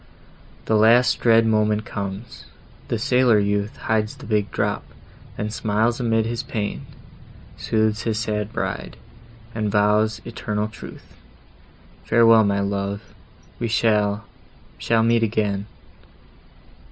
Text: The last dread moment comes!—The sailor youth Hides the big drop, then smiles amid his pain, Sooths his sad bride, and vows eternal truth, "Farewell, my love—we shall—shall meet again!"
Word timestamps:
The 0.65 0.75
last 0.75 1.19
dread 1.19 1.45
moment 1.45 1.85
comes!—The 1.85 2.97
sailor 2.97 3.37
youth 3.37 3.77
Hides 3.77 4.15
the 4.15 4.25
big 4.25 4.49
drop, 4.49 4.83
then 5.37 5.51
smiles 5.51 5.99
amid 5.99 6.25
his 6.25 6.41
pain, 6.41 6.87
Sooths 7.55 8.01
his 8.01 8.17
sad 8.17 8.51
bride, 8.51 8.97
and 9.53 9.69
vows 9.69 10.19
eternal 10.25 10.67
truth, 10.69 11.13
"Farewell, 12.03 12.43
my 12.45 12.61
love—we 12.61 13.67
shall—shall 13.67 15.03
meet 15.03 15.21
again!" 15.21 15.67